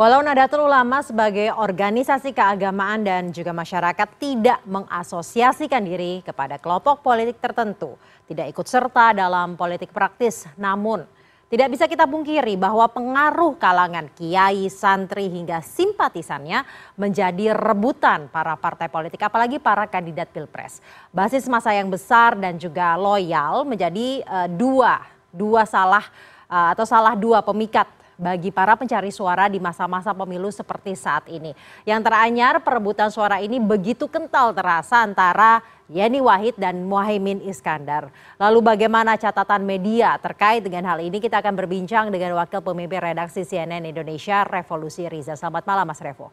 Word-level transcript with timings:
Walau 0.00 0.24
Nadatul 0.24 0.64
Ulama 0.64 1.04
sebagai 1.04 1.52
organisasi 1.52 2.32
keagamaan 2.32 3.04
dan 3.04 3.36
juga 3.36 3.52
masyarakat 3.52 4.08
tidak 4.16 4.64
mengasosiasikan 4.64 5.84
diri 5.84 6.24
kepada 6.24 6.56
kelompok 6.56 7.04
politik 7.04 7.36
tertentu, 7.36 8.00
tidak 8.24 8.48
ikut 8.48 8.64
serta 8.64 9.12
dalam 9.12 9.60
politik 9.60 9.92
praktis, 9.92 10.48
namun 10.56 11.04
tidak 11.52 11.76
bisa 11.76 11.84
kita 11.84 12.08
pungkiri 12.08 12.56
bahwa 12.56 12.88
pengaruh 12.88 13.60
kalangan 13.60 14.08
kiai, 14.16 14.72
santri 14.72 15.28
hingga 15.28 15.60
simpatisannya 15.60 16.64
menjadi 16.96 17.52
rebutan 17.52 18.32
para 18.32 18.56
partai 18.56 18.88
politik 18.88 19.20
apalagi 19.20 19.60
para 19.60 19.84
kandidat 19.84 20.32
pilpres. 20.32 20.80
Basis 21.12 21.44
masa 21.44 21.76
yang 21.76 21.92
besar 21.92 22.40
dan 22.40 22.56
juga 22.56 22.96
loyal 22.96 23.68
menjadi 23.68 24.24
uh, 24.24 24.48
dua 24.48 25.04
dua 25.28 25.68
salah 25.68 26.08
uh, 26.48 26.72
atau 26.72 26.88
salah 26.88 27.12
dua 27.12 27.44
pemikat 27.44 27.99
bagi 28.20 28.52
para 28.52 28.76
pencari 28.76 29.08
suara 29.08 29.48
di 29.48 29.56
masa-masa 29.56 30.12
pemilu 30.12 30.52
seperti 30.52 30.92
saat 30.92 31.24
ini. 31.24 31.56
Yang 31.88 32.12
teranyar 32.12 32.60
perebutan 32.60 33.08
suara 33.08 33.40
ini 33.40 33.56
begitu 33.56 34.04
kental 34.04 34.52
terasa 34.52 35.00
antara 35.00 35.64
Yeni 35.88 36.20
Wahid 36.20 36.60
dan 36.60 36.84
Muhaimin 36.84 37.40
Iskandar. 37.48 38.12
Lalu 38.36 38.60
bagaimana 38.60 39.16
catatan 39.16 39.64
media 39.64 40.20
terkait 40.20 40.60
dengan 40.60 40.84
hal 40.92 41.00
ini? 41.00 41.16
Kita 41.16 41.40
akan 41.40 41.56
berbincang 41.56 42.12
dengan 42.12 42.36
Wakil 42.36 42.60
Pemimpin 42.60 43.00
Redaksi 43.00 43.42
CNN 43.42 43.88
Indonesia, 43.88 44.44
Revolusi 44.44 45.08
Riza. 45.08 45.34
Selamat 45.34 45.64
malam 45.64 45.88
Mas 45.88 45.98
Revo. 46.04 46.28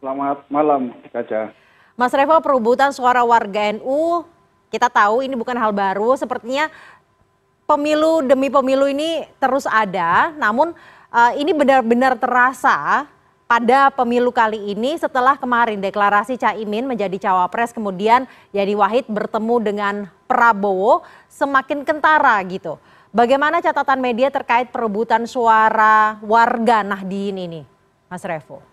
Selamat 0.00 0.42
malam 0.48 0.90
Caca. 1.12 1.52
Mas 1.94 2.10
Revo, 2.16 2.34
perebutan 2.40 2.90
suara 2.90 3.20
warga 3.22 3.70
NU, 3.76 4.24
kita 4.72 4.88
tahu 4.88 5.20
ini 5.20 5.36
bukan 5.36 5.54
hal 5.54 5.70
baru. 5.70 6.16
Sepertinya 6.16 6.72
pemilu 7.66 8.24
demi 8.26 8.48
pemilu 8.48 8.90
ini 8.90 9.26
terus 9.38 9.64
ada, 9.68 10.34
namun 10.36 10.74
uh, 11.12 11.32
ini 11.36 11.52
benar-benar 11.54 12.18
terasa 12.18 13.06
pada 13.52 13.92
pemilu 13.92 14.32
kali 14.32 14.72
ini 14.72 14.96
setelah 14.96 15.36
kemarin 15.36 15.76
deklarasi 15.76 16.40
Caimin 16.40 16.88
menjadi 16.88 17.28
cawapres 17.28 17.76
kemudian 17.76 18.24
Yani 18.48 18.72
Wahid 18.72 19.04
bertemu 19.12 19.56
dengan 19.60 19.94
Prabowo 20.24 21.04
semakin 21.28 21.84
kentara 21.84 22.40
gitu. 22.48 22.80
Bagaimana 23.12 23.60
catatan 23.60 24.00
media 24.00 24.32
terkait 24.32 24.72
perebutan 24.72 25.28
suara 25.28 26.16
warga 26.24 26.80
Nahdien 26.80 27.36
ini, 27.36 27.60
Mas 28.08 28.24
Revo? 28.24 28.64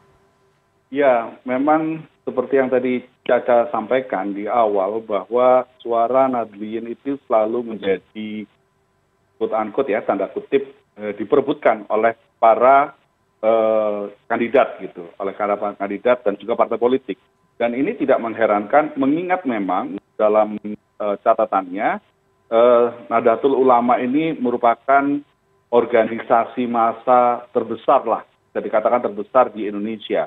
Ya, 0.88 1.36
memang 1.44 2.08
seperti 2.24 2.56
yang 2.56 2.72
tadi 2.72 3.04
Caca 3.28 3.68
sampaikan 3.70 4.32
di 4.32 4.48
awal 4.48 5.04
bahwa 5.04 5.68
suara 5.84 6.32
Nahdien 6.32 6.88
itu 6.88 7.20
selalu 7.28 7.76
menjadi 7.76 8.48
quote 9.40 9.96
ya 9.96 10.04
tanda 10.04 10.28
kutip 10.28 10.68
eh, 11.00 11.16
diperebutkan 11.16 11.88
oleh 11.88 12.12
para 12.36 12.92
eh, 13.40 14.12
kandidat 14.28 14.84
gitu 14.84 15.08
oleh 15.16 15.32
para 15.32 15.56
kandidat 15.80 16.28
dan 16.28 16.36
juga 16.36 16.60
partai 16.60 16.76
politik. 16.76 17.16
Dan 17.56 17.76
ini 17.76 17.96
tidak 17.96 18.20
mengherankan 18.20 18.96
mengingat 19.00 19.48
memang 19.48 19.96
dalam 20.20 20.60
eh, 20.60 21.16
catatannya 21.24 22.20
Nadatul 23.14 23.54
Ulama 23.54 24.02
ini 24.02 24.34
merupakan 24.34 25.06
organisasi 25.70 26.66
massa 26.66 27.46
terbesar 27.54 28.02
lah 28.02 28.26
bisa 28.26 28.58
dikatakan 28.58 29.06
terbesar 29.06 29.54
di 29.54 29.70
Indonesia. 29.70 30.26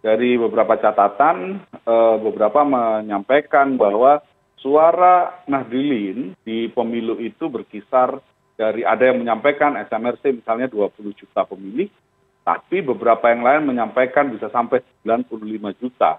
Dari 0.00 0.40
beberapa 0.40 0.80
catatan 0.80 1.60
beberapa 2.24 2.64
menyampaikan 2.64 3.76
bahwa 3.76 4.24
suara 4.64 5.44
Nahdilin 5.44 6.32
di 6.40 6.72
pemilu 6.72 7.20
itu 7.20 7.52
berkisar 7.52 8.16
dari 8.58 8.82
ada 8.82 9.06
yang 9.06 9.22
menyampaikan 9.22 9.78
smrc 9.86 10.42
misalnya 10.42 10.66
dua 10.66 10.90
puluh 10.90 11.14
juta 11.14 11.46
pemilih 11.46 11.86
tapi 12.42 12.82
beberapa 12.82 13.30
yang 13.30 13.46
lain 13.46 13.70
menyampaikan 13.70 14.34
bisa 14.34 14.50
sampai 14.50 14.82
sembilan 14.82 15.22
puluh 15.30 15.46
lima 15.46 15.70
juta 15.78 16.18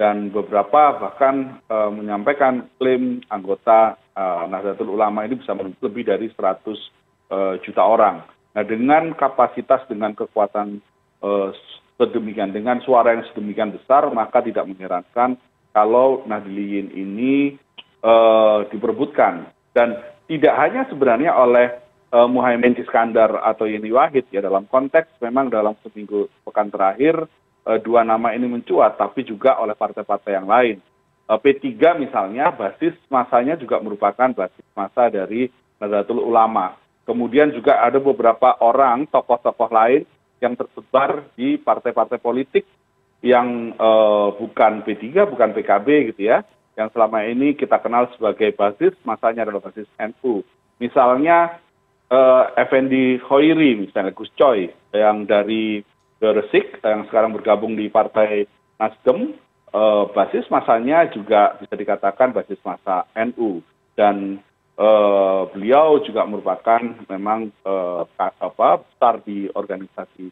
dan 0.00 0.32
beberapa 0.32 0.96
bahkan 0.96 1.60
uh, 1.68 1.92
menyampaikan 1.92 2.72
klaim 2.80 3.20
anggota 3.28 4.00
uh, 4.16 4.48
Nahdlatul 4.48 4.96
Ulama 4.96 5.28
ini 5.28 5.36
bisa 5.36 5.52
lebih 5.52 6.08
dari 6.08 6.32
100 6.32 6.40
uh, 6.40 7.60
juta 7.60 7.84
orang. 7.84 8.24
Nah 8.56 8.64
dengan 8.64 9.12
kapasitas 9.12 9.84
dengan 9.92 10.16
kekuatan 10.16 10.80
uh, 11.20 11.52
sedemikian 12.00 12.48
dengan 12.48 12.80
suara 12.80 13.12
yang 13.12 13.28
sedemikian 13.28 13.76
besar 13.76 14.08
maka 14.08 14.40
tidak 14.40 14.64
mengherankan 14.64 15.36
kalau 15.76 16.24
Nahdliyin 16.24 16.96
ini 16.96 17.60
uh, 18.00 18.64
diperebutkan 18.72 19.52
dan 19.76 20.00
tidak 20.30 20.54
hanya 20.54 20.86
sebenarnya 20.86 21.34
oleh 21.34 21.74
uh, 22.14 22.30
Muhaimin 22.30 22.78
Iskandar 22.78 23.42
atau 23.42 23.66
Yeni 23.66 23.90
Wahid 23.90 24.30
ya 24.30 24.38
dalam 24.38 24.62
konteks 24.70 25.18
memang 25.18 25.50
dalam 25.50 25.74
seminggu 25.82 26.30
pekan 26.46 26.70
terakhir 26.70 27.26
uh, 27.66 27.78
dua 27.82 28.06
nama 28.06 28.30
ini 28.30 28.46
mencuat 28.46 28.94
tapi 28.94 29.26
juga 29.26 29.58
oleh 29.58 29.74
partai-partai 29.74 30.32
yang 30.38 30.46
lain. 30.46 30.78
Uh, 31.26 31.34
P3 31.34 31.98
misalnya 31.98 32.54
basis 32.54 32.94
masanya 33.10 33.58
juga 33.58 33.82
merupakan 33.82 34.30
basis 34.30 34.66
masa 34.78 35.10
dari 35.10 35.50
Nahdlatul 35.82 36.22
Ulama. 36.22 36.78
Kemudian 37.02 37.50
juga 37.50 37.82
ada 37.82 37.98
beberapa 37.98 38.54
orang 38.62 39.10
tokoh-tokoh 39.10 39.70
lain 39.74 40.06
yang 40.38 40.54
tersebar 40.54 41.26
di 41.34 41.58
partai-partai 41.58 42.22
politik 42.22 42.62
yang 43.18 43.74
uh, 43.82 44.30
bukan 44.38 44.86
P3, 44.86 45.26
bukan 45.26 45.50
PKB 45.58 46.14
gitu 46.14 46.30
ya 46.30 46.46
yang 46.78 46.88
selama 46.94 47.26
ini 47.26 47.58
kita 47.58 47.78
kenal 47.82 48.06
sebagai 48.14 48.54
basis 48.54 48.94
masanya 49.02 49.46
adalah 49.46 49.62
basis 49.70 49.90
nu 50.22 50.42
misalnya 50.78 51.58
eh, 52.10 52.44
Effendi 52.58 53.18
Hoiri 53.22 53.86
misalnya 53.86 54.14
Gus 54.14 54.30
Coy 54.38 54.70
yang 54.94 55.24
dari 55.26 55.82
Gresik 56.20 56.84
yang 56.84 57.08
sekarang 57.08 57.32
bergabung 57.32 57.74
di 57.74 57.88
Partai 57.88 58.44
Nasdem 58.76 59.34
eh, 59.72 60.04
basis 60.12 60.46
masanya 60.52 61.08
juga 61.10 61.56
bisa 61.58 61.74
dikatakan 61.74 62.34
basis 62.36 62.60
masa 62.62 63.08
NU 63.16 63.64
dan 63.96 64.38
eh, 64.78 65.42
beliau 65.52 66.00
juga 66.04 66.24
merupakan 66.24 66.80
memang 67.08 67.52
eh, 67.64 68.02
apa 68.20 68.84
besar 68.84 69.20
di 69.24 69.48
organisasi 69.52 70.28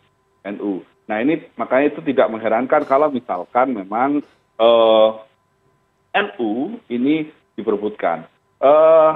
NU. 0.56 0.80
Nah 1.08 1.24
ini 1.24 1.40
makanya 1.56 1.96
itu 1.96 2.00
tidak 2.04 2.28
mengherankan 2.28 2.84
kalau 2.84 3.08
misalkan 3.08 3.72
memang 3.72 4.20
eh, 4.60 5.08
nu 6.16 6.78
ini 6.88 7.28
diperbutkan. 7.54 8.24
Eh, 8.58 9.12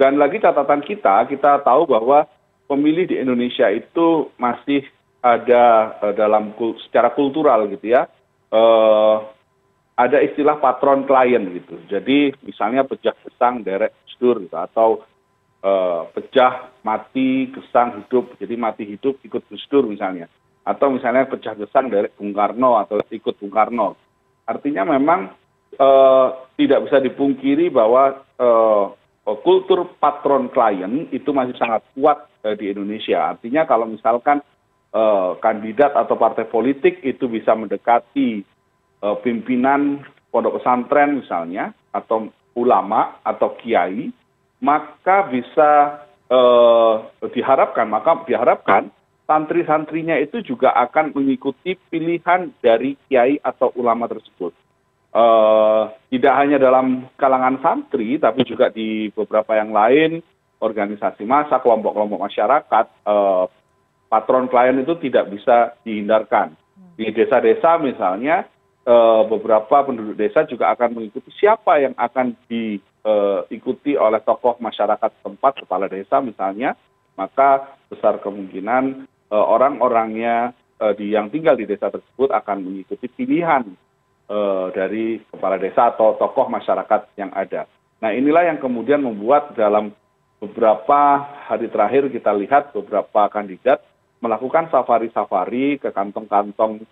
dan 0.00 0.16
lagi 0.16 0.40
catatan 0.40 0.80
kita 0.80 1.28
kita 1.28 1.60
tahu 1.60 1.84
bahwa 1.84 2.24
pemilih 2.64 3.04
di 3.04 3.20
Indonesia 3.20 3.68
itu 3.68 4.32
masih 4.40 4.84
ada 5.20 5.96
eh, 6.00 6.14
dalam 6.16 6.56
secara 6.88 7.12
kultural 7.12 7.68
gitu 7.68 7.92
ya 7.92 8.08
eh, 8.48 9.16
ada 10.00 10.18
istilah 10.24 10.56
patron 10.56 11.04
klien 11.04 11.44
gitu. 11.52 11.76
Jadi 11.92 12.32
misalnya 12.40 12.88
pecah 12.88 13.12
gesang 13.20 13.60
derek 13.60 13.92
dur 14.20 14.36
gitu 14.36 14.56
atau 14.56 15.00
pecah 16.12 16.72
mati 16.84 17.48
gesang 17.52 18.00
hidup 18.00 18.36
jadi 18.36 18.52
mati 18.56 18.84
hidup 18.84 19.16
ikut 19.24 19.44
Gus 19.48 19.64
Dur 19.68 19.88
misalnya. 19.88 20.28
Atau 20.64 20.92
misalnya 20.92 21.28
pecah 21.28 21.52
gesang 21.52 21.92
derek 21.92 22.16
Bung 22.16 22.32
Karno 22.32 22.80
atau 22.80 23.00
ikut 23.12 23.36
Bung 23.40 23.52
Karno. 23.52 23.96
Artinya 24.48 24.88
memang 24.88 25.32
tidak 26.60 26.80
bisa 26.84 26.98
dipungkiri 27.00 27.72
bahwa 27.72 28.20
eh, 28.36 28.86
kultur 29.40 29.96
patron 29.96 30.52
klien 30.52 31.08
itu 31.08 31.32
masih 31.32 31.56
sangat 31.56 31.80
kuat 31.96 32.28
eh, 32.44 32.52
di 32.56 32.68
Indonesia. 32.68 33.32
Artinya 33.32 33.64
kalau 33.64 33.88
misalkan 33.88 34.44
kandidat 35.38 35.94
atau 35.94 36.18
partai 36.18 36.50
politik 36.50 36.98
itu 37.06 37.30
bisa 37.30 37.54
mendekati 37.54 38.42
pimpinan 39.22 40.02
pondok 40.34 40.58
pesantren 40.58 41.22
misalnya 41.22 41.70
atau 41.94 42.26
ulama 42.58 43.22
atau 43.22 43.54
kiai, 43.54 44.10
maka 44.58 45.30
bisa 45.30 46.02
diharapkan 47.22 47.86
maka 47.86 48.26
diharapkan 48.26 48.90
santri-santrinya 49.30 50.18
itu 50.18 50.42
juga 50.42 50.74
akan 50.74 51.14
mengikuti 51.14 51.78
pilihan 51.86 52.50
dari 52.58 52.98
kiai 53.06 53.38
atau 53.46 53.70
ulama 53.78 54.10
tersebut. 54.10 54.50
Eh, 55.10 55.82
tidak 56.14 56.34
hanya 56.38 56.62
dalam 56.62 57.10
kalangan 57.18 57.58
santri 57.58 58.14
tapi 58.22 58.46
juga 58.46 58.70
di 58.70 59.10
beberapa 59.10 59.58
yang 59.58 59.74
lain 59.74 60.22
organisasi 60.62 61.26
massa 61.26 61.58
kelompok 61.58 61.98
kelompok 61.98 62.30
masyarakat 62.30 62.86
eh, 63.10 63.44
patron 64.06 64.46
klien 64.46 64.78
itu 64.78 64.94
tidak 65.02 65.34
bisa 65.34 65.74
dihindarkan. 65.82 66.54
Di 66.94 67.10
desa 67.10 67.42
desa 67.42 67.74
misalnya 67.82 68.46
eh, 68.86 69.22
beberapa 69.26 69.82
penduduk 69.82 70.14
desa 70.14 70.46
juga 70.46 70.70
akan 70.78 71.02
mengikuti 71.02 71.34
siapa 71.34 71.82
yang 71.82 71.98
akan 71.98 72.38
diikuti 72.46 73.98
oleh 73.98 74.22
tokoh 74.22 74.62
masyarakat 74.62 75.10
tempat 75.26 75.58
kepala 75.58 75.90
desa 75.90 76.22
misalnya 76.22 76.78
maka 77.18 77.66
besar 77.90 78.22
kemungkinan 78.22 79.10
orang 79.30 79.82
orangnya 79.82 80.54
di 80.94 81.12
yang 81.12 81.28
tinggal 81.34 81.58
di 81.58 81.66
desa 81.66 81.90
tersebut 81.90 82.30
akan 82.30 82.62
mengikuti 82.62 83.10
pilihan 83.10 83.66
dari 84.70 85.18
kepala 85.26 85.58
desa 85.58 85.90
atau 85.90 86.14
tokoh 86.14 86.46
masyarakat 86.46 87.18
yang 87.18 87.34
ada. 87.34 87.66
Nah 87.98 88.14
inilah 88.14 88.46
yang 88.46 88.62
kemudian 88.62 89.02
membuat 89.02 89.58
dalam 89.58 89.90
beberapa 90.38 91.26
hari 91.50 91.66
terakhir 91.66 92.06
kita 92.14 92.30
lihat 92.38 92.70
beberapa 92.70 93.26
kandidat 93.26 93.82
melakukan 94.22 94.70
safari-safari 94.70 95.82
ke 95.82 95.90
kantong-kantong 95.90 96.86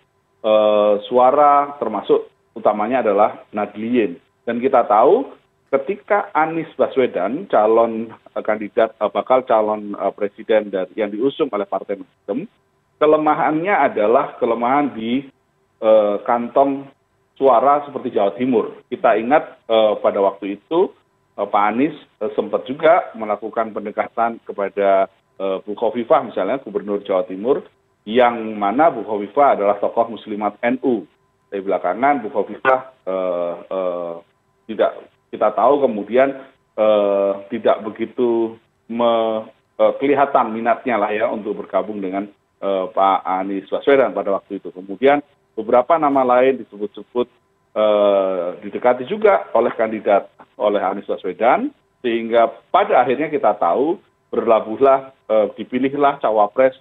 suara 1.07 1.79
termasuk 1.79 2.27
utamanya 2.53 2.99
adalah 3.07 3.47
Nadlien. 3.55 4.19
Dan 4.43 4.59
kita 4.59 4.83
tahu 4.83 5.31
ketika 5.71 6.33
Anies 6.35 6.69
Baswedan 6.75 7.47
calon 7.47 8.11
kandidat 8.43 8.99
bakal 9.15 9.47
calon 9.47 9.95
presiden 10.17 10.73
dari 10.73 10.91
yang 10.99 11.13
diusung 11.13 11.47
oleh 11.55 11.63
Partai 11.63 12.03
Nasdem, 12.03 12.49
kelemahannya 12.99 13.73
adalah 13.79 14.35
kelemahan 14.37 14.91
di 14.91 15.23
kantong 16.27 16.89
suara 17.39 17.87
seperti 17.87 18.11
Jawa 18.11 18.35
Timur. 18.35 18.83
Kita 18.91 19.15
ingat 19.15 19.63
pada 20.03 20.19
waktu 20.19 20.59
itu 20.59 20.91
Pak 21.39 21.63
Anies 21.71 21.95
sempat 22.35 22.67
juga 22.67 23.15
melakukan 23.15 23.71
pendekatan 23.71 24.43
kepada 24.43 25.07
Bu 25.39 25.71
Khofifah 25.71 26.27
misalnya 26.27 26.59
gubernur 26.59 26.99
Jawa 26.99 27.23
Timur 27.23 27.63
yang 28.03 28.59
mana 28.59 28.91
Bu 28.91 29.07
Khofifah 29.07 29.55
adalah 29.55 29.79
tokoh 29.79 30.19
muslimat 30.19 30.59
NU. 30.75 31.07
Dari 31.47 31.63
belakangan 31.63 32.19
Bu 32.21 32.27
Khofifah 32.27 32.79
tidak 34.67 34.91
kita 35.31 35.47
tahu 35.55 35.87
kemudian 35.87 36.43
tidak 37.47 37.77
begitu 37.87 38.59
kelihatan 39.79 40.51
minatnya 40.51 40.99
lah 40.99 41.11
ya 41.15 41.31
untuk 41.31 41.63
bergabung 41.63 42.03
dengan 42.03 42.27
Pak 42.91 43.23
Anies 43.23 43.71
Baswedan 43.71 44.11
pada 44.11 44.35
waktu 44.35 44.59
itu. 44.59 44.75
Kemudian 44.75 45.23
beberapa 45.59 45.99
nama 45.99 46.23
lain 46.23 46.63
disebut-sebut 46.63 47.27
didekati 48.63 49.03
juga 49.11 49.51
oleh 49.51 49.75
kandidat 49.75 50.31
oleh 50.55 50.79
Anies 50.79 51.07
Baswedan 51.07 51.71
sehingga 51.99 52.47
pada 52.71 53.03
akhirnya 53.03 53.27
kita 53.27 53.55
tahu 53.59 53.99
berlabuhlah 54.31 55.11
dipilihlah 55.59 56.23
cawapres 56.23 56.75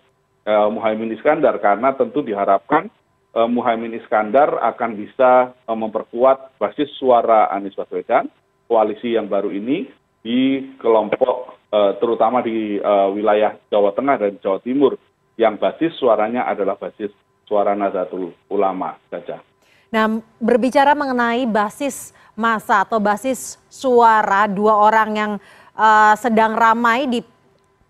Muhaymin 0.46 1.12
Iskandar 1.12 1.58
karena 1.60 1.92
tentu 1.92 2.22
diharapkan 2.24 2.88
Muhaymin 3.36 3.98
Iskandar 3.98 4.62
akan 4.62 4.90
bisa 4.96 5.52
memperkuat 5.68 6.56
basis 6.56 6.88
suara 6.96 7.50
Anies 7.52 7.76
Baswedan 7.76 8.30
koalisi 8.70 9.18
yang 9.18 9.28
baru 9.28 9.52
ini 9.52 9.90
di 10.24 10.72
kelompok 10.80 11.68
terutama 12.00 12.40
di 12.40 12.80
wilayah 13.12 13.54
Jawa 13.68 13.92
Tengah 13.92 14.16
dan 14.18 14.32
Jawa 14.40 14.58
Timur 14.64 14.96
yang 15.36 15.60
basis 15.60 15.94
suaranya 16.00 16.48
adalah 16.48 16.74
basis 16.80 17.12
suara 17.48 17.72
Nahdlatul 17.72 18.36
Ulama 18.52 19.00
saja. 19.08 19.40
Nah, 19.88 20.20
berbicara 20.36 20.92
mengenai 20.92 21.48
basis 21.48 22.12
masa 22.36 22.84
atau 22.84 23.00
basis 23.00 23.56
suara 23.72 24.44
dua 24.44 24.76
orang 24.76 25.10
yang 25.16 25.32
uh, 25.72 26.14
sedang 26.20 26.52
ramai 26.52 27.08
di 27.08 27.24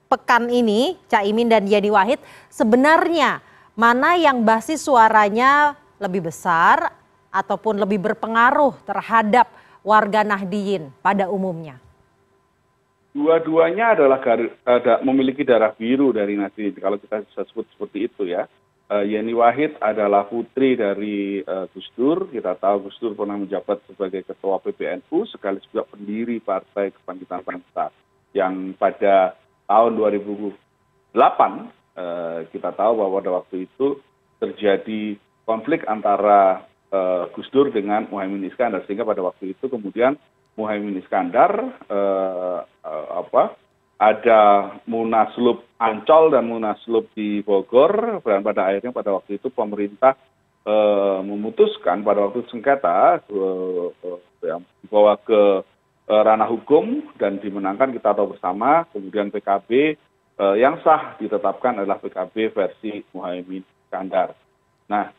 pekan 0.08 0.48
ini, 0.48 0.96
Caimin 1.10 1.50
dan 1.50 1.66
Yeni 1.66 1.90
Wahid, 1.90 2.22
sebenarnya 2.48 3.42
mana 3.74 4.14
yang 4.14 4.46
basis 4.46 4.86
suaranya 4.86 5.74
lebih 5.98 6.30
besar 6.30 6.94
ataupun 7.28 7.76
lebih 7.82 8.00
berpengaruh 8.00 8.78
terhadap 8.88 9.50
warga 9.84 10.24
Nahdiyin 10.24 10.88
pada 11.04 11.28
umumnya? 11.28 11.76
Dua-duanya 13.12 13.98
adalah 13.98 14.22
ada, 14.62 15.02
memiliki 15.02 15.42
darah 15.42 15.74
biru 15.74 16.14
dari 16.14 16.38
Nahdiyin, 16.38 16.78
kalau 16.78 16.96
kita 16.96 17.26
bisa 17.26 17.42
sebut 17.50 17.66
seperti 17.74 18.06
itu 18.06 18.22
ya. 18.24 18.46
Yeni 18.88 19.36
Wahid 19.36 19.76
adalah 19.84 20.24
putri 20.24 20.72
dari 20.72 21.44
Gus 21.44 21.88
Dur. 21.92 22.32
Kita 22.32 22.56
tahu 22.56 22.88
Gus 22.88 22.96
Dur 22.96 23.12
pernah 23.12 23.36
menjabat 23.36 23.84
sebagai 23.84 24.24
ketua 24.24 24.56
PBNU, 24.64 25.28
sekaligus 25.28 25.68
juga 25.68 25.84
pendiri 25.92 26.40
Partai 26.40 26.96
Kebangkitan 26.96 27.44
Bangsa. 27.44 27.92
Yang 28.32 28.72
pada 28.80 29.36
tahun 29.68 29.92
2008 29.92 31.12
kita 32.48 32.70
tahu 32.72 32.92
bahwa 32.96 33.20
pada 33.20 33.30
waktu 33.44 33.68
itu 33.68 34.00
terjadi 34.40 35.20
konflik 35.44 35.84
antara 35.84 36.64
Gus 37.36 37.52
Dur 37.52 37.68
dengan 37.68 38.08
Muhaymin 38.08 38.48
Iskandar. 38.48 38.88
Sehingga 38.88 39.04
pada 39.04 39.20
waktu 39.20 39.52
itu 39.52 39.68
kemudian 39.68 40.16
Muhaymin 40.56 40.96
Iskandar 40.96 41.76
apa 43.12 43.52
ada 43.98 44.72
munaslup 44.86 45.66
ancol 45.82 46.30
dan 46.30 46.46
munaslup 46.46 47.10
di 47.18 47.42
bogor 47.42 48.22
dan 48.22 48.46
pada 48.46 48.70
akhirnya 48.70 48.94
pada 48.94 49.10
waktu 49.10 49.42
itu 49.42 49.50
pemerintah 49.50 50.14
memutuskan 51.26 52.06
pada 52.06 52.28
waktu 52.28 52.46
sengketa 52.46 53.26
dibawa 54.84 55.18
ke 55.18 55.66
ranah 56.06 56.46
hukum 56.46 57.10
dan 57.18 57.42
dimenangkan 57.42 57.90
kita 57.90 58.14
tahu 58.14 58.38
bersama. 58.38 58.86
Kemudian 58.94 59.34
pkb 59.34 59.98
yang 60.60 60.78
sah 60.86 61.18
ditetapkan 61.18 61.82
adalah 61.82 61.98
pkb 61.98 62.54
versi 62.54 63.02
muhaymin 63.10 63.66
iskandar. 63.66 64.36
Nah 64.86 65.10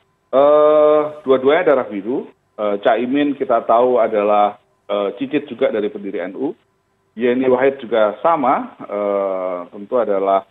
dua-duanya 1.28 1.76
darah 1.76 1.88
biru 1.90 2.32
caimin 2.86 3.36
kita 3.36 3.66
tahu 3.68 4.00
adalah 4.00 4.56
cicit 5.20 5.50
juga 5.52 5.68
dari 5.74 5.92
pendiri 5.92 6.24
nu 6.32 6.56
Yeni 7.20 7.52
Wahid 7.52 7.84
juga 7.84 8.16
sama, 8.24 8.80
tentu 9.76 10.00
adalah 10.00 10.48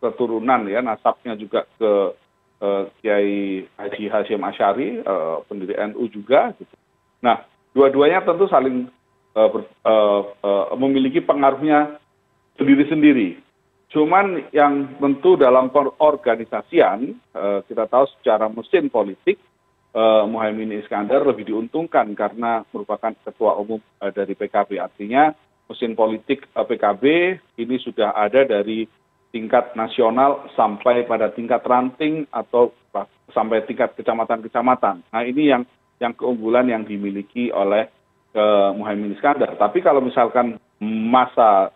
keturunan 0.00 0.64
ya, 0.64 0.80
nasabnya 0.80 1.36
juga 1.36 1.68
ke 1.76 1.92
Kiai 3.04 3.68
Haji 3.76 4.04
Hashim 4.08 4.40
Asyari, 4.40 5.04
pendiri 5.44 5.76
NU 5.92 6.08
juga. 6.08 6.56
Gitu. 6.56 6.72
Nah, 7.20 7.44
dua-duanya 7.76 8.24
tentu 8.24 8.48
saling 8.48 8.88
memiliki 10.80 11.20
pengaruhnya 11.20 12.00
sendiri-sendiri. 12.56 13.36
Cuman 13.92 14.48
yang 14.56 14.88
tentu 14.96 15.36
dalam 15.36 15.68
organisasian, 16.00 17.20
kita 17.68 17.84
tahu 17.92 18.08
secara 18.16 18.48
mesin 18.48 18.88
politik, 18.88 19.36
Muhaymin 20.26 20.74
Iskandar 20.82 21.22
lebih 21.22 21.46
diuntungkan 21.46 22.10
karena 22.18 22.66
merupakan 22.74 23.14
ketua 23.22 23.54
umum 23.54 23.78
dari 24.02 24.34
PKB. 24.34 24.82
Artinya 24.82 25.30
mesin 25.70 25.94
politik 25.94 26.50
PKB 26.50 27.04
ini 27.62 27.78
sudah 27.78 28.10
ada 28.10 28.42
dari 28.42 28.90
tingkat 29.30 29.78
nasional 29.78 30.50
sampai 30.58 31.06
pada 31.06 31.30
tingkat 31.30 31.62
ranting 31.62 32.26
atau 32.34 32.74
sampai 33.30 33.62
tingkat 33.70 33.94
kecamatan-kecamatan. 33.94 35.06
Nah 35.14 35.22
ini 35.22 35.54
yang 35.54 35.62
yang 36.02 36.10
keunggulan 36.18 36.66
yang 36.66 36.82
dimiliki 36.82 37.54
oleh 37.54 37.86
Muhaymin 38.74 39.14
Iskandar. 39.14 39.54
Tapi 39.54 39.78
kalau 39.78 40.02
misalkan 40.02 40.58
masa 40.82 41.70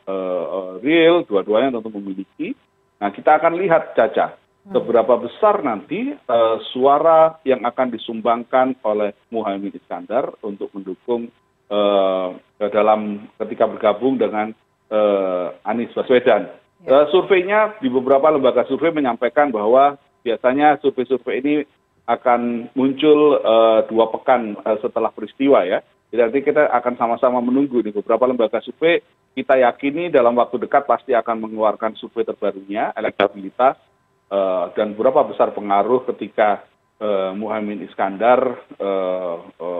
real 0.83 1.23
dua-duanya 1.23 1.71
tentu 1.79 1.95
memiliki, 1.95 2.51
nah 2.99 3.15
kita 3.15 3.39
akan 3.39 3.55
lihat 3.63 3.95
Caca 3.95 4.35
seberapa 4.69 5.17
besar 5.17 5.65
nanti 5.65 6.13
suara 6.73 7.41
yang 7.45 7.65
akan 7.65 7.89
disumbangkan 7.93 8.77
oleh 8.85 9.17
Muhaymin 9.33 9.73
Iskandar 9.75 10.33
untuk 10.45 10.73
mendukung 10.77 11.33
dalam 12.59 13.29
ketika 13.41 13.65
bergabung 13.69 14.17
dengan 14.21 14.53
Anies 15.65 15.93
Baswedan. 15.93 16.49
Surveinya 17.11 17.75
di 17.83 17.91
beberapa 17.91 18.31
lembaga 18.31 18.63
survei 18.71 18.95
menyampaikan 18.95 19.51
bahwa 19.51 19.99
biasanya 20.23 20.79
survei-survei 20.79 21.43
ini 21.43 21.55
akan 22.09 22.73
muncul 22.73 23.43
dua 23.91 24.07
pekan 24.15 24.57
setelah 24.81 25.13
peristiwa 25.13 25.67
ya. 25.67 25.83
Jadi 26.09 26.41
kita 26.41 26.73
akan 26.73 26.97
sama-sama 26.97 27.45
menunggu 27.45 27.85
di 27.85 27.93
beberapa 27.93 28.25
lembaga 28.25 28.65
survei 28.65 29.05
kita 29.37 29.61
yakini 29.61 30.09
dalam 30.09 30.41
waktu 30.41 30.57
dekat 30.57 30.89
pasti 30.89 31.13
akan 31.13 31.45
mengeluarkan 31.45 32.01
survei 32.01 32.25
terbarunya 32.25 32.97
elektabilitas 32.97 33.77
dan 34.75 34.93
berapa 34.93 35.25
besar 35.25 35.57
pengaruh 35.57 36.05
ketika 36.09 36.65
Muhaymin 37.35 37.87
Iskandar 37.87 38.59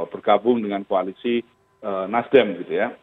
bergabung 0.09 0.63
dengan 0.63 0.87
koalisi 0.89 1.43
Nasdem 1.85 2.63
gitu 2.65 2.79
ya. 2.79 2.95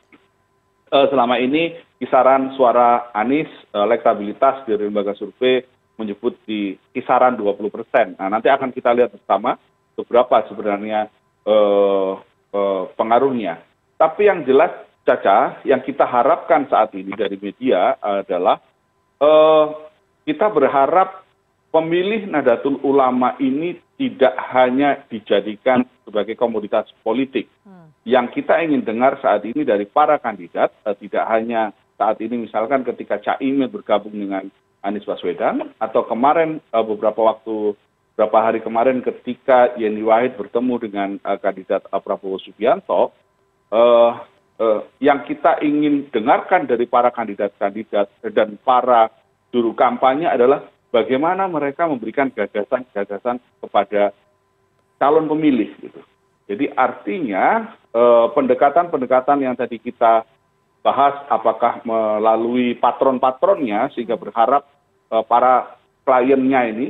Selama 0.89 1.41
ini 1.41 1.75
kisaran 1.99 2.55
suara 2.55 3.11
Anies 3.11 3.49
elektabilitas 3.73 4.63
dari 4.69 4.87
lembaga 4.87 5.11
survei 5.17 5.65
menyebut 5.99 6.39
di 6.47 6.75
kisaran 6.95 7.35
20 7.35 7.71
persen. 7.71 8.15
Nah 8.15 8.27
nanti 8.31 8.47
akan 8.47 8.71
kita 8.71 8.95
lihat 8.95 9.11
bersama 9.11 9.59
beberapa 9.95 10.47
sebenarnya 10.47 11.11
pengaruhnya. 12.95 13.59
Tapi 13.99 14.21
yang 14.27 14.47
jelas 14.47 14.71
Caca, 15.05 15.61
yang 15.61 15.85
kita 15.85 16.01
harapkan 16.01 16.65
saat 16.65 16.89
ini 16.97 17.13
dari 17.13 17.37
media 17.37 17.93
adalah 18.01 18.57
kita 20.25 20.47
berharap 20.49 21.24
pemilih 21.75 22.31
Nahdlatul 22.31 22.79
Ulama 22.87 23.35
ini 23.43 23.75
tidak 23.99 24.31
hanya 24.55 25.03
dijadikan 25.11 25.83
sebagai 26.07 26.39
komoditas 26.39 26.87
politik. 27.03 27.51
Yang 28.07 28.39
kita 28.39 28.63
ingin 28.63 28.87
dengar 28.87 29.19
saat 29.19 29.43
ini 29.43 29.67
dari 29.67 29.83
para 29.83 30.15
kandidat, 30.15 30.71
tidak 31.03 31.27
hanya 31.27 31.75
saat 31.99 32.15
ini 32.23 32.47
misalkan 32.47 32.87
ketika 32.87 33.19
Caimin 33.19 33.67
bergabung 33.67 34.15
dengan 34.15 34.47
Anies 34.85 35.03
Baswedan, 35.03 35.75
atau 35.81 36.07
kemarin 36.07 36.63
beberapa 36.71 37.17
waktu, 37.33 37.75
beberapa 38.15 38.37
hari 38.39 38.59
kemarin 38.63 39.03
ketika 39.03 39.75
Yeni 39.75 40.05
Wahid 40.05 40.39
bertemu 40.39 40.75
dengan 40.79 41.09
kandidat 41.43 41.83
Prabowo 41.91 42.39
Subianto, 42.39 43.11
yang 45.03 45.27
kita 45.27 45.59
ingin 45.59 46.07
dengarkan 46.13 46.69
dari 46.69 46.87
para 46.87 47.11
kandidat-kandidat 47.11 48.07
dan 48.31 48.55
para 48.63 49.11
juru 49.49 49.73
kampanye 49.73 50.29
adalah 50.29 50.63
bagaimana 50.95 51.51
mereka 51.51 51.83
memberikan 51.83 52.31
gagasan-gagasan 52.31 53.43
kepada 53.59 54.15
calon 54.95 55.27
pemilih 55.27 55.75
gitu. 55.83 55.99
Jadi 56.47 56.71
artinya 56.71 57.75
pendekatan-pendekatan 58.31 59.43
yang 59.43 59.59
tadi 59.59 59.83
kita 59.83 60.23
bahas 60.79 61.25
apakah 61.27 61.83
melalui 61.83 62.77
patron-patronnya 62.79 63.91
sehingga 63.91 64.15
berharap 64.15 64.63
para 65.27 65.75
kliennya 66.05 66.61
ini 66.69 66.87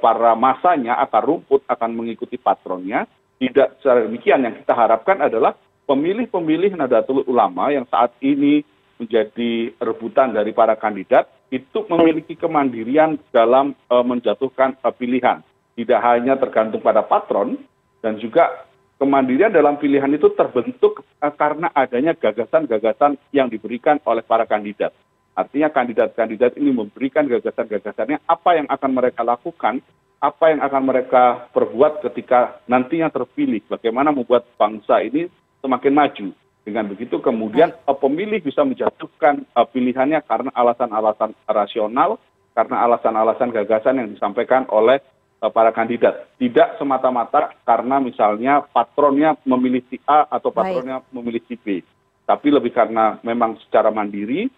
para 0.00 0.34
masanya 0.34 0.98
akar 0.98 1.22
rumput 1.28 1.62
akan 1.68 1.90
mengikuti 1.92 2.40
patronnya 2.40 3.04
tidak 3.36 3.76
secara 3.80 4.08
demikian 4.08 4.48
yang 4.48 4.56
kita 4.56 4.72
harapkan 4.72 5.20
adalah 5.20 5.52
pemilih-pemilih 5.84 6.76
Nahdlatul 6.76 7.28
Ulama 7.28 7.68
yang 7.68 7.84
saat 7.88 8.16
ini 8.24 8.64
menjadi 9.00 9.76
rebutan 9.80 10.32
dari 10.32 10.52
para 10.56 10.76
kandidat 10.76 11.28
itu 11.50 11.82
memiliki 11.90 12.38
kemandirian 12.38 13.18
dalam 13.34 13.74
menjatuhkan 13.90 14.78
pilihan 14.94 15.42
tidak 15.80 16.00
hanya 16.04 16.34
tergantung 16.36 16.84
pada 16.84 17.00
patron 17.00 17.56
dan 18.04 18.20
juga 18.20 18.68
kemandirian 19.00 19.48
dalam 19.48 19.80
pilihan 19.80 20.12
itu 20.12 20.28
terbentuk 20.36 21.00
karena 21.40 21.72
adanya 21.72 22.12
gagasan-gagasan 22.12 23.16
yang 23.32 23.48
diberikan 23.48 23.96
oleh 24.04 24.20
para 24.20 24.44
kandidat. 24.44 24.92
Artinya 25.32 25.72
kandidat-kandidat 25.72 26.60
ini 26.60 26.74
memberikan 26.74 27.24
gagasan-gagasannya 27.24 28.20
apa 28.28 28.50
yang 28.60 28.68
akan 28.68 28.90
mereka 28.92 29.24
lakukan, 29.24 29.80
apa 30.20 30.44
yang 30.52 30.60
akan 30.60 30.82
mereka 30.84 31.48
perbuat 31.54 32.04
ketika 32.04 32.60
nantinya 32.68 33.08
terpilih, 33.08 33.64
bagaimana 33.64 34.12
membuat 34.12 34.44
bangsa 34.60 35.00
ini 35.00 35.32
semakin 35.64 35.96
maju. 35.96 36.26
Dengan 36.60 36.92
begitu 36.92 37.18
kemudian 37.24 37.72
pemilih 37.88 38.44
bisa 38.44 38.62
menjatuhkan 38.62 39.48
pilihannya 39.72 40.20
karena 40.28 40.50
alasan-alasan 40.52 41.32
rasional, 41.48 42.20
karena 42.52 42.84
alasan-alasan 42.84 43.48
gagasan 43.48 43.96
yang 43.96 44.08
disampaikan 44.12 44.68
oleh 44.68 45.00
para 45.40 45.72
kandidat. 45.72 46.28
Tidak 46.36 46.76
semata 46.76 47.08
mata 47.08 47.56
karena 47.64 47.96
misalnya 47.96 48.60
patronnya 48.60 49.40
memilih 49.48 49.80
si 49.88 49.96
A 50.04 50.28
atau 50.28 50.52
patronnya 50.52 51.00
memilih 51.16 51.40
si 51.48 51.56
B. 51.56 51.80
Tapi 52.28 52.52
lebih 52.52 52.76
karena 52.76 53.16
memang 53.24 53.56
secara 53.64 53.88
mandiri 53.88 54.52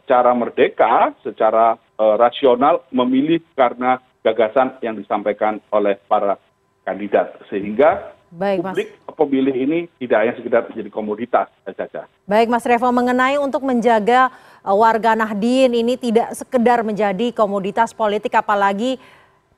secara 0.00 0.32
merdeka 0.32 1.12
secara 1.20 1.76
rasional 1.98 2.88
memilih 2.88 3.44
karena 3.52 4.00
gagasan 4.24 4.80
yang 4.80 4.96
disampaikan 4.96 5.60
oleh 5.68 6.00
para 6.08 6.40
kandidat. 6.88 7.36
Sehingga 7.52 8.16
publik 8.32 8.96
pemilih 9.14 9.54
ini 9.54 9.78
tidak 10.02 10.18
hanya 10.20 10.34
sekedar 10.36 10.62
menjadi 10.68 10.90
komoditas 10.90 11.46
saja. 11.64 12.10
Baik 12.26 12.50
Mas 12.50 12.66
Revo 12.66 12.90
mengenai 12.90 13.38
untuk 13.38 13.62
menjaga 13.62 14.34
warga 14.64 15.12
Nahdien 15.12 15.72
ini 15.76 15.94
tidak 16.00 16.32
sekedar 16.32 16.80
menjadi 16.80 17.30
komoditas 17.36 17.92
politik 17.92 18.32
apalagi 18.32 18.96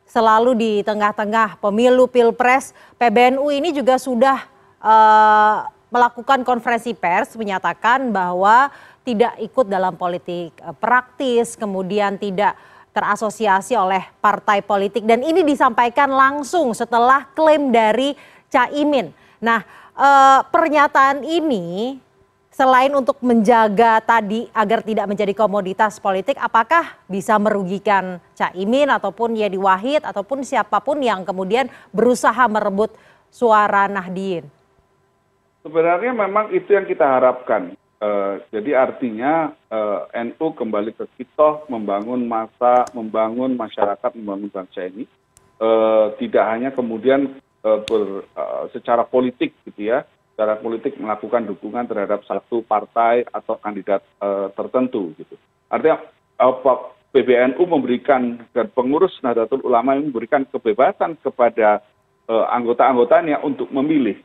selalu 0.07 0.55
di 0.55 0.73
tengah-tengah 0.87 1.59
pemilu 1.59 2.07
pilpres 2.07 2.71
pbnu 2.95 3.51
ini 3.51 3.75
juga 3.75 3.99
sudah 3.99 4.47
melakukan 5.91 6.47
konferensi 6.47 6.95
pers 6.95 7.35
menyatakan 7.35 8.15
bahwa 8.15 8.71
tidak 9.03 9.39
ikut 9.43 9.67
dalam 9.71 9.95
politik 9.95 10.55
praktis 10.79 11.55
kemudian 11.55 12.19
tidak 12.19 12.59
terasosiasi 12.91 13.79
oleh 13.79 14.03
partai 14.19 14.63
politik 14.63 15.07
dan 15.07 15.23
ini 15.23 15.43
disampaikan 15.47 16.11
langsung 16.11 16.75
setelah 16.75 17.27
klaim 17.35 17.71
dari 17.71 18.15
caimin 18.51 19.11
nah 19.41 19.65
pernyataan 20.53 21.25
ini 21.25 21.97
selain 22.53 22.89
untuk 22.97 23.21
menjaga 23.21 24.01
tadi 24.01 24.49
agar 24.57 24.81
tidak 24.81 25.07
menjadi 25.13 25.37
komoditas 25.37 26.01
politik 26.01 26.41
apakah 26.41 26.97
bisa 27.05 27.37
merugikan 27.37 28.17
caimin 28.33 28.89
ataupun 28.89 29.37
yedi 29.37 29.61
wahid 29.61 30.01
ataupun 30.01 30.41
siapa 30.41 30.81
pun 30.81 30.97
yang 31.05 31.21
kemudian 31.21 31.69
berusaha 31.93 32.49
merebut 32.49 32.97
suara 33.29 33.85
nahdien? 33.93 34.49
Sebenarnya 35.61 36.17
memang 36.17 36.49
itu 36.57 36.73
yang 36.73 36.89
kita 36.89 37.05
harapkan. 37.05 37.77
Jadi 38.49 38.71
artinya 38.73 39.53
nu 40.15 40.49
kembali 40.53 40.97
ke 40.97 41.05
kita 41.21 41.69
membangun 41.69 42.25
masa 42.25 42.89
membangun 42.97 43.53
masyarakat 43.53 44.17
membangun 44.17 44.49
bangsa 44.49 44.89
ini. 44.89 45.05
Tidak 46.17 46.45
hanya 46.49 46.73
kemudian 46.73 47.37
secara 48.71 49.03
politik 49.03 49.55
gitu 49.67 49.91
ya 49.91 50.07
secara 50.37 50.61
politik 50.61 51.01
melakukan 51.01 51.49
dukungan 51.49 51.89
terhadap 51.89 52.21
satu 52.29 52.61
partai 52.61 53.25
atau 53.33 53.57
kandidat 53.57 54.05
tertentu 54.53 55.17
gitu. 55.17 55.33
Artinya 55.73 56.05
pbnu 57.09 57.65
memberikan 57.65 58.45
dan 58.53 58.69
pengurus 58.77 59.17
nahdlatul 59.25 59.65
ulama 59.65 59.97
ini 59.97 60.13
memberikan 60.13 60.45
kebebasan 60.45 61.17
kepada 61.25 61.81
anggota 62.29 62.85
anggotanya 62.85 63.41
untuk 63.41 63.73
memilih. 63.73 64.21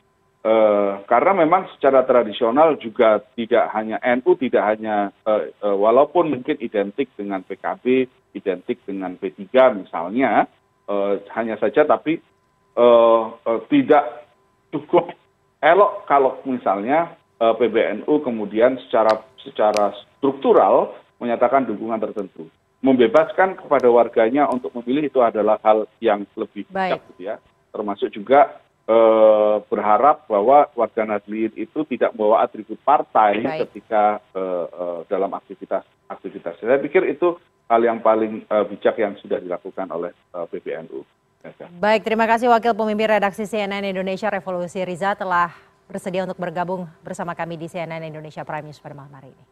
Karena 1.08 1.32
memang 1.32 1.72
secara 1.78 2.04
tradisional 2.04 2.76
juga 2.76 3.24
tidak 3.32 3.72
hanya 3.72 3.96
nu 4.20 4.36
tidak 4.36 4.68
hanya 4.68 5.16
walaupun 5.62 6.28
mungkin 6.28 6.60
identik 6.60 7.08
dengan 7.16 7.40
pkb 7.40 8.10
identik 8.36 8.84
dengan 8.84 9.16
p 9.16 9.32
tiga 9.32 9.72
misalnya 9.72 10.44
hanya 11.32 11.56
saja 11.56 11.86
tapi 11.86 12.20
tidak 13.68 14.04
cukup 14.72 15.12
elok 15.60 16.08
kalau 16.08 16.40
misalnya 16.48 17.14
pbnu 17.38 18.22
kemudian 18.24 18.80
secara 18.88 19.92
struktural 20.16 20.94
menyatakan 21.20 21.66
dukungan 21.66 22.00
tertentu. 22.00 22.48
Membebaskan 22.82 23.54
kepada 23.54 23.86
warganya 23.94 24.50
untuk 24.50 24.74
memilih 24.74 25.06
itu 25.06 25.22
adalah 25.22 25.54
hal 25.62 25.86
yang 26.02 26.26
lebih 26.34 26.66
bijak 26.66 26.98
gitu 27.14 27.30
ya. 27.30 27.38
Termasuk 27.70 28.10
juga 28.10 28.58
berharap 29.70 30.26
bahwa 30.26 30.66
warga 30.74 31.06
Nahdliyin 31.06 31.54
itu 31.54 31.86
tidak 31.86 32.10
membawa 32.18 32.42
atribut 32.42 32.82
partai 32.82 33.38
ketika 33.62 34.18
dalam 35.06 35.30
aktivitas 35.38 35.86
aktivitas. 36.10 36.58
Saya 36.58 36.82
pikir 36.82 37.06
itu 37.06 37.38
hal 37.70 37.80
yang 37.86 38.02
paling 38.02 38.42
bijak 38.66 38.98
yang 38.98 39.14
sudah 39.22 39.38
dilakukan 39.38 39.86
oleh 39.86 40.10
pbnu 40.34 41.06
baik 41.78 42.06
terima 42.06 42.26
kasih 42.30 42.48
wakil 42.50 42.74
pemimpin 42.74 43.18
redaksi 43.18 43.44
cnn 43.46 43.82
indonesia 43.82 44.30
revolusi 44.30 44.82
riza 44.86 45.18
telah 45.18 45.50
bersedia 45.90 46.22
untuk 46.22 46.38
bergabung 46.38 46.86
bersama 47.02 47.34
kami 47.34 47.58
di 47.58 47.66
cnn 47.66 48.02
indonesia 48.06 48.46
prime 48.46 48.70
news 48.70 48.78
pada 48.78 48.94
malam 48.94 49.12
hari 49.12 49.34
ini 49.34 49.44